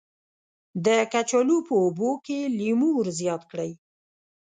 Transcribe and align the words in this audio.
د 0.85 0.87
کچالو 1.13 1.57
په 1.67 1.73
اوبو 1.83 2.09
کې 2.25 2.39
لیمو 2.57 2.89
ور 2.95 3.07
زیات 3.19 3.41
کړئ. 3.51 3.71